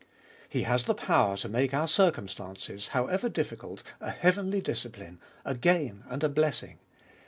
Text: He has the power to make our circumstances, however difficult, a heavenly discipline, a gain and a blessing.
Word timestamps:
He 0.49 0.63
has 0.63 0.85
the 0.85 0.95
power 0.95 1.37
to 1.37 1.47
make 1.47 1.75
our 1.75 1.87
circumstances, 1.87 2.87
however 2.87 3.29
difficult, 3.29 3.83
a 3.99 4.09
heavenly 4.09 4.59
discipline, 4.59 5.19
a 5.45 5.53
gain 5.53 6.03
and 6.09 6.23
a 6.23 6.27
blessing. 6.29 6.79